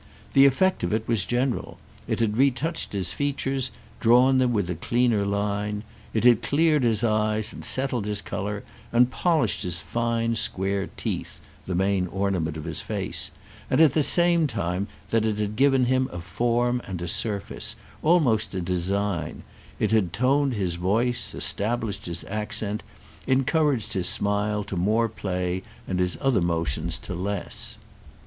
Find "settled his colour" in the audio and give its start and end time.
7.63-8.63